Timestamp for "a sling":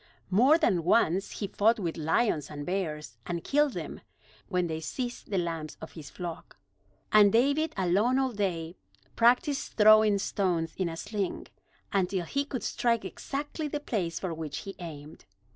10.89-11.49